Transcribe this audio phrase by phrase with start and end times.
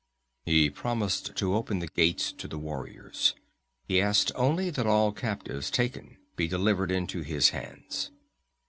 [0.47, 3.35] "He promised to open the gates to the warriors.
[3.87, 8.09] He asked only that all captives taken be delivered into his hands.